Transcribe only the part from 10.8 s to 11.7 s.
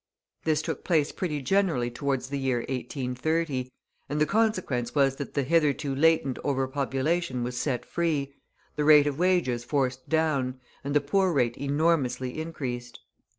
and the poor rate